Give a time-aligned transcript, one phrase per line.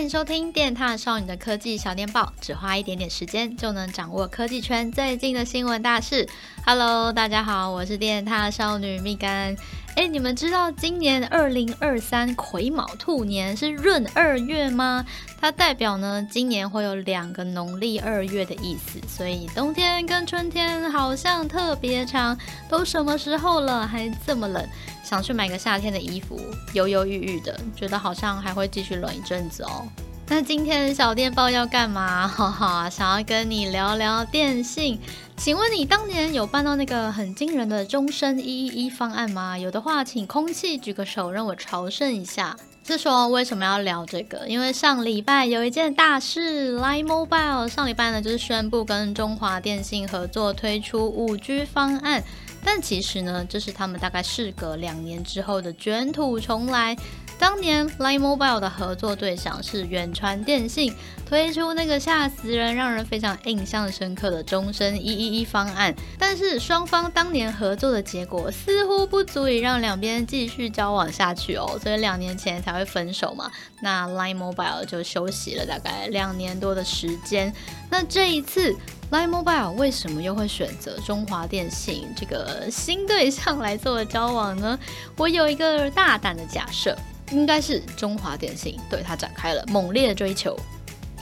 [0.00, 6.26] 欢迎收听电獭少女的科技小电报，只花一点点时间就能掌握科技圈最近的新闻大事。
[6.64, 9.54] Hello，大家好，我是电獭少女蜜柑。
[9.96, 15.04] 哎，你们知道今年二零二三癸卯兔年是闰二月吗？
[15.38, 22.38] 它代表呢，今年会有两个农历二月的意思，所以冬天跟春天好像特别长。
[22.70, 24.66] 都什么时候了，还这么冷，
[25.10, 26.40] 想去买个夏天的衣服，
[26.72, 29.82] 犹犹豫豫的，觉得好像还会继续冷一阵子哦。
[30.28, 32.28] 那今天小电报要干嘛？
[32.30, 35.00] 哈哈，想要跟你聊聊电信。
[35.36, 39.58] 请问你当年有办到那个很惊人的终身一一一方案吗？
[39.58, 42.56] 有的话，请空气举个手，让我朝圣一下。
[42.86, 44.46] 是说为什么要聊这个？
[44.46, 52.22] 因为上礼拜有一件大事，LINE Mobile 上礼拜呢就是宣布跟中华电信合作推出五 G 方案，
[52.64, 56.96] 但其实呢，这是他们大概事隔两年之后的卷土重来。
[57.38, 65.94] 当年 LINE Mobile 的合作对象是远传电信，推出那个吓死人、让人非常印象深刻的终身一一一方案。
[66.18, 73.50] 但是双方当年合作的结果似乎不足以让两边继续交往下去哦，所以两年前才会分手嘛。
[73.80, 77.50] 那 LINE Mobile 就休息了大概两年多的时间。
[77.88, 78.76] 那这一次
[79.10, 84.78] LINE Mobile 为什么又会选择中华电信这个新对象来做交往呢？
[85.16, 86.96] 我有一个大胆的假设。
[87.32, 90.58] 应该是中华电信对他展开了猛烈的追求。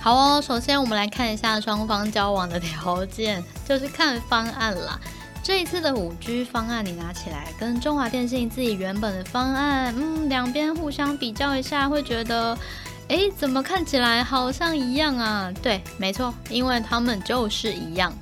[0.00, 4.98] 好哦，首先我们来看一下双方交往的条件，就是看方案啦。
[5.42, 12.56] 这一次的五 G 方案，你拿起来跟中华电信自己原本的方案，嗯，两边互相比较一下，会觉得，
[13.08, 15.52] 诶，怎么看起来好像一样啊？
[15.62, 18.12] 对，没错，因为他们就是一样。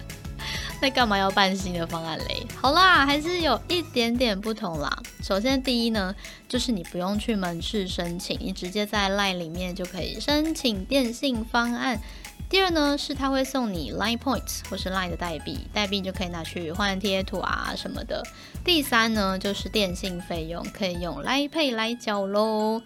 [0.80, 2.44] 那干嘛要办新的方案嘞？
[2.56, 4.90] 好啦，还是有一点点不同啦。
[5.22, 6.12] 首先，第一呢，
[6.48, 12.00] 就是你不用去门市申请，你直接在 LINE 里面就可以申请电信方案。
[12.48, 18.22] 第二呢，是他会送你 LINE Points 或是 LINE 的代币，代币就可以拿去换贴图啊什么的。
[18.64, 22.82] 第三呢，就是电信费用可以用 LINE Pay 来缴喽。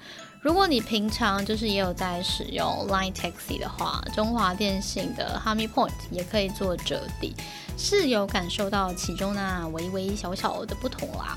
[0.47, 7.35] 如果你平常就是也有在使用 LINE Taxi 的话，中华电信的 Harmony Point 也可以做折抵。
[7.77, 11.37] 是有感受到其中那微微小小的不同啦。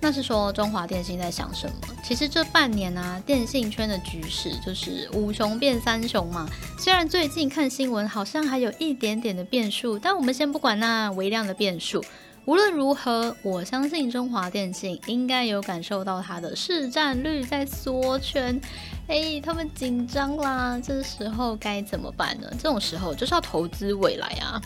[0.00, 1.88] 那是说中华电信在想什么？
[2.04, 6.48] 其实这半年呢、啊，电信圈的局势就是五雄变三雄嘛。
[6.78, 12.00] 虽然最近看新闻好像还有一点点的变数，但我们先不管那微量的变数。
[12.46, 18.60] 无论如何，我相信中华电信应该有感受到它的市占率在缩圈。
[19.06, 22.48] 哎，他们紧张啦，这时候该怎么办呢？
[22.52, 24.60] 这种时候就是要投资未来啊。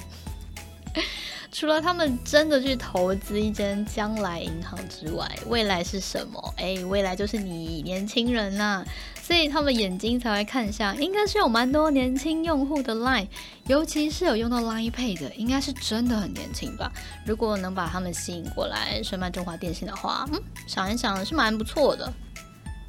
[1.54, 6.54] 除了他们真的去投资一间将来银行之外，未来是什么？
[6.56, 8.84] 哎，未来就是你年轻人呐、啊，
[9.22, 13.28] 所以他们眼睛才会看向，应该是有蛮多年轻用户的 Line，
[13.68, 16.90] 尤其是有用到 Line Pay 的，应该是真的很年轻吧？
[17.24, 22.12] 如果能把他们吸引过来，申办中华电信的话，嗯，想一想是蛮不错的。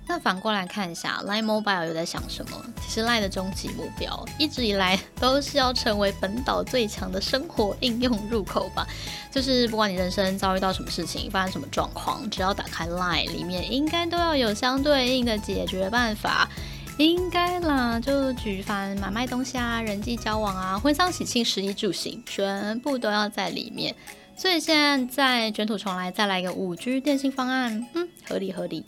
[0.07, 2.63] 那反过来看一下，LINE Mobile 有在想什么？
[2.79, 8.85] 其实 LINE 的终极目标一直以来都是要成为本岛最强的生活应用入口吧。
[9.31, 16.47] 就是不管你人生遭遇到什么事情，发生什么状况，只要打开 LINE 里面，应该都要有相对应的解决办法。
[16.97, 23.93] 应该啦，就举凡买卖东西啊、人际交往啊、婚丧喜庆、食衣住行，全部都要在里面。
[24.37, 28.85] 所以现在再卷土重来，再来一个五 G 电信方案，嗯，合理合理。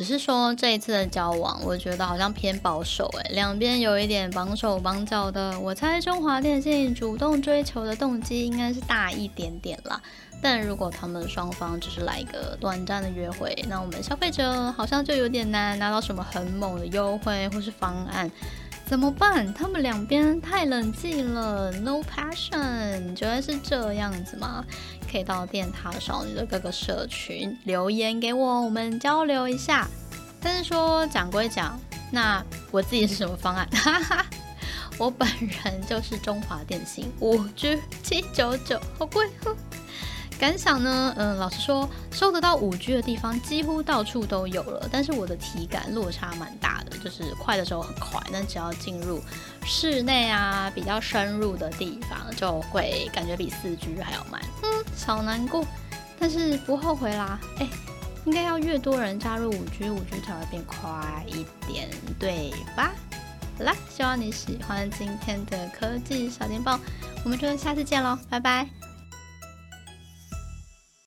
[0.00, 5.60] 只是说这一次的交往，我觉得好像偏保守诶，两边有一点绑手绑脚的。
[5.60, 10.00] 我猜中华电信主动追求的动机应该是大一点点啦。
[10.40, 18.30] 但如果他们双方只是来一个短暂的约会，那我们消费者好像就有点难拿到什么很猛的优惠或是方案。
[18.90, 19.54] 怎么办？
[19.54, 24.64] 他们两边太冷静了，no passion，你觉得是这样子吗？
[25.08, 29.86] 可以到电塔少女的各个社群留言给我，我们交流一下。
[30.40, 31.78] 但是说讲归讲，
[32.10, 33.64] 那我自己是什么方案？
[33.70, 34.26] 哈哈，
[34.98, 39.24] 我本人就是中华电信五 G 七九九，好贵。
[40.40, 41.12] 感想呢？
[41.18, 49.20] 嗯，老实说，收得到五 G 的地方几乎到处都有了，但是我的体感落差蛮大的，就是快的时候很快，但只要进入
[49.66, 55.62] 室内啊比较深入的地方，就会感觉比四 G 还要慢，嗯，小难过，
[56.18, 57.38] 但是不后悔啦。
[57.58, 57.68] 哎，
[58.24, 62.92] 应该要越多人加入五 G，五 G 才会变快一点，对吧？
[63.58, 66.80] 好啦，希望你喜欢今天的科技小电报，
[67.24, 68.79] 我们就下次见喽，拜拜。